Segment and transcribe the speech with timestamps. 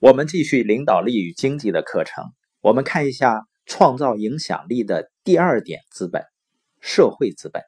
[0.00, 2.24] 我们继续领导力与经济的课程。
[2.62, 6.22] 我们看一下创造影响力的第二点资本——
[6.80, 7.62] 社会资本。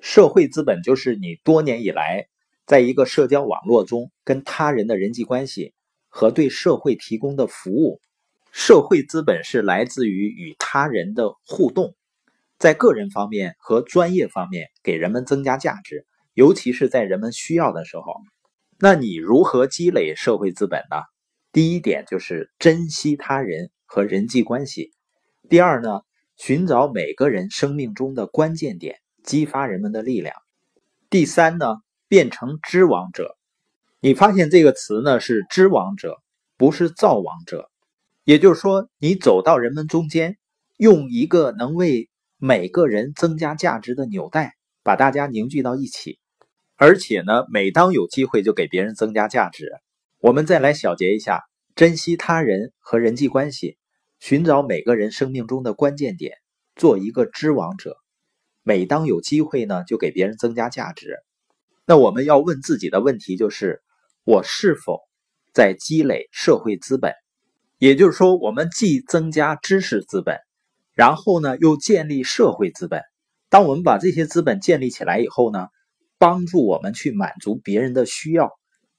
[0.00, 2.28] 社会资本就是你多年以来
[2.64, 5.74] 在一个社交网络中跟他人的人际关系
[6.08, 8.00] 和对社会提供的服务。
[8.52, 11.94] 社会资本是来自于与他人的互动，
[12.58, 18.14] 在个人方面和专业方面给人们增加价值，尤其是在人们需要的时候。
[18.78, 20.96] 那你如何积累社会资本呢？
[21.56, 24.92] 第一点就是珍惜他人和人际关系。
[25.48, 26.02] 第二呢，
[26.36, 30.36] 寻找每个人生命中的关键点，激发人们的力量。
[31.08, 31.76] 第三呢，
[32.08, 33.38] 变成知网者。
[34.00, 36.18] 你发现这个词呢是知网者，
[36.58, 37.70] 不是造网者。
[38.24, 40.36] 也就是说，你走到人们中间，
[40.76, 46.18] 用一个能为每个人增加价值的纽带，把大家凝聚到一起。
[46.76, 49.72] 而且呢，每当有机会就给别人增加价值。
[50.26, 51.44] 我们再来小结一下：
[51.76, 53.78] 珍惜他人和人际关系，
[54.18, 56.32] 寻找每个人生命中的关键点，
[56.74, 57.96] 做一个知网者。
[58.64, 61.16] 每当有机会呢，就给别人增加价值。
[61.84, 63.80] 那我们要问自己的问题就是：
[64.24, 64.98] 我是否
[65.54, 67.12] 在积累社会资本？
[67.78, 70.40] 也就是说，我们既增加知识资本，
[70.92, 73.00] 然后呢，又建立社会资本。
[73.48, 75.68] 当我们把这些资本建立起来以后呢？
[76.18, 78.50] 帮助我们去满足别人的需要，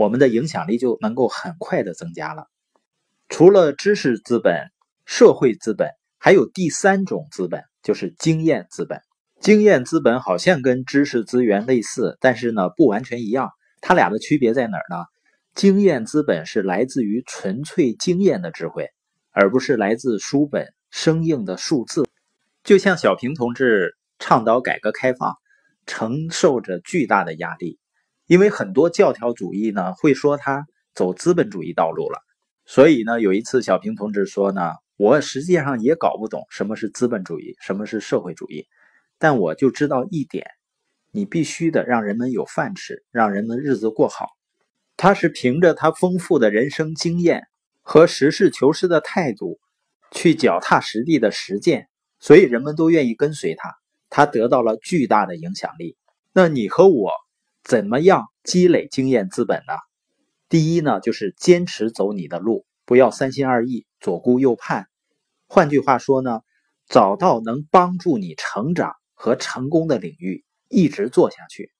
[0.00, 2.46] 我们的影响力就能够很快的增加了。
[3.28, 4.70] 除了知识资本、
[5.04, 9.02] 社会资本，还有第三种资本，就是经验资本。
[9.40, 13.50] 经验资本好像跟知识资源类似，但是呢不完全一样。
[13.82, 15.04] 它俩的区别在哪儿呢？
[15.54, 18.88] 经验资本是来自于纯粹经验的智慧，
[19.32, 22.08] 而不是来自书本生硬的数字。
[22.64, 25.34] 就像小平同志倡导改革开放。
[25.86, 27.80] 承受着巨大的压力，
[28.30, 30.64] 因为很多教条主义呢会说他
[30.94, 32.20] 走资本主义道路了。
[32.64, 38.68] 所以呢，有一次小平同志说呢，我实际上也搞不懂什么是资本主义，什么是社会主义，
[39.18, 40.46] 但我就知道一点，
[41.10, 44.28] 你必须得让人们有饭吃，让人们日子过好。
[44.96, 47.48] 他是凭着他丰富的人生经验
[47.80, 49.58] 和实事求是的态度，
[50.12, 51.88] 去脚踏实地的实践，
[52.20, 53.74] 所以人们都愿意跟随他。
[54.08, 55.96] 他得到了巨大的影响力。
[56.32, 57.10] 那你和我
[57.62, 59.74] 怎么样积累经验资本呢？
[60.48, 64.86] 第一呢，就是坚持走你的路，不要三心二意、左顾右盼。
[65.46, 66.40] 换句话说呢，
[66.88, 71.70] 找到能帮助你成长和成功的领域，一直做下去，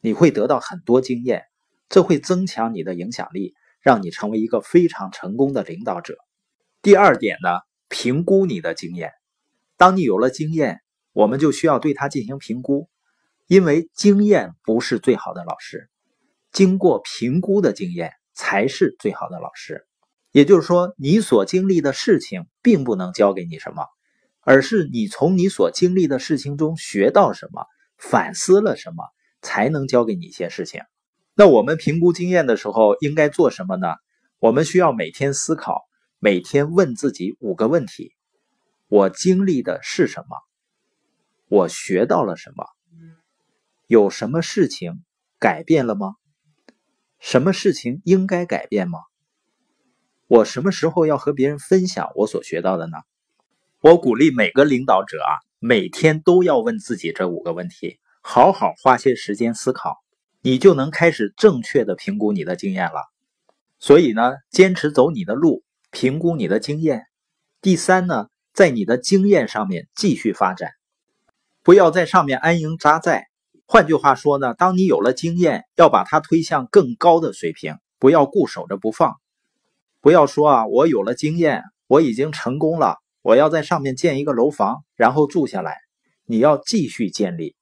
[0.00, 1.44] 你会得到很多经验，
[1.88, 6.16] 这会增强你的影响力，让你成为一个非常成功的领导者。
[6.80, 7.50] 第二点呢，
[7.88, 9.12] 评估你的经验。
[9.76, 10.80] 当你有了经验，
[11.12, 12.88] 我们就需要对它进行评估，
[13.48, 15.88] 因为经验不是最好的老师，
[16.52, 19.86] 经过评估的经验才是最好的老师。
[20.32, 23.86] 也就是说，你所经历的事情并不能教给你什么，
[24.42, 27.64] 而是你从你所经历的事情中学到什么，
[27.96, 29.02] 反思了什么，
[29.40, 30.82] 才能教给你一些事情。
[31.34, 33.94] 那我们评估经验的时候应该做什么呢？
[34.40, 35.80] 我们需要每天思考，
[36.18, 38.12] 每天问自己五个问题：
[38.88, 40.36] 我经历的是什么？
[41.48, 42.66] 我学到了什么？
[43.88, 45.02] 有什么事情
[45.38, 46.16] 改变了吗？
[47.18, 48.98] 什么事情应该改变吗？
[50.26, 52.98] 我什么时候要和别人分享我所学到的呢？
[53.80, 59.96] 我鼓励每个领导者啊，每天都要问自己这五个问题，好好花些时间思考，
[60.42, 63.06] 你就能开始正确的评估你的经验了。
[63.78, 67.06] 所以呢，坚持走你的路，评估你的经验。
[67.62, 70.72] 第三呢，在你的经验上面继续发展。
[71.62, 73.27] 不要在上面安营扎寨。
[73.70, 79.16] 换句话说呢，当你有了经验，要把它推向更高的水平，不要固守着不放。
[80.00, 85.76] 不要说啊，我有了经验，我已经成功了，我要在上面建一个楼房，然后住下来。
[86.24, 87.56] 你要继续建立。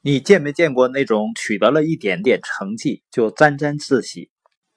[0.00, 4.30] 你见没见过那种取得了一点点成绩就沾沾自喜，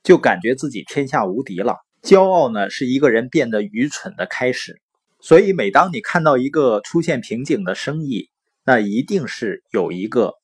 [0.03, 1.78] 就感觉自己天下无敌了？
[2.03, 4.79] 骄傲呢，是一个人变得愚蠢的开始。
[5.19, 8.29] 所以，每当你看到一个出现瓶颈的生意，
[8.64, 10.35] 那一定是有一个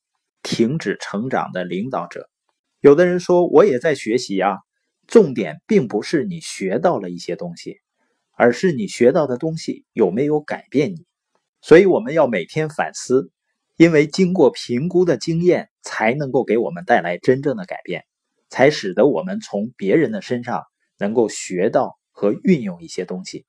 [0.43, 2.29] 停止成长的领导者。
[2.79, 4.57] 有的人说，我也在学习啊。
[5.07, 7.77] 重点并不是你学到了一些东西，
[8.35, 11.05] 而是你学到的东西有没有改变你。
[11.61, 13.31] 所以我们要每天反思，
[13.77, 18.03] 因为经过评估的经验才能够给我们带来真正的改变，
[18.49, 20.63] 才使得我们从别人的身上
[20.97, 23.45] 能够学到和运用一些东西。